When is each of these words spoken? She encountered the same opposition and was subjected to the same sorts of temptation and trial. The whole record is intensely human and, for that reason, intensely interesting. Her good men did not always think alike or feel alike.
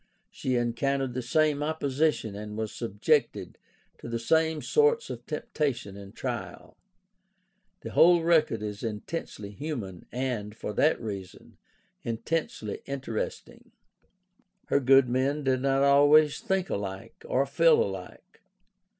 She 0.31 0.55
encountered 0.55 1.13
the 1.13 1.21
same 1.21 1.61
opposition 1.61 2.35
and 2.35 2.57
was 2.57 2.73
subjected 2.73 3.59
to 3.99 4.09
the 4.09 4.17
same 4.17 4.63
sorts 4.63 5.11
of 5.11 5.23
temptation 5.27 5.95
and 5.95 6.15
trial. 6.15 6.75
The 7.81 7.91
whole 7.91 8.23
record 8.23 8.63
is 8.63 8.81
intensely 8.81 9.51
human 9.51 10.07
and, 10.11 10.55
for 10.57 10.73
that 10.73 10.99
reason, 10.99 11.57
intensely 12.01 12.81
interesting. 12.87 13.73
Her 14.69 14.79
good 14.79 15.07
men 15.07 15.43
did 15.43 15.61
not 15.61 15.83
always 15.83 16.39
think 16.39 16.71
alike 16.71 17.23
or 17.29 17.45
feel 17.45 17.79
alike. 17.83 18.41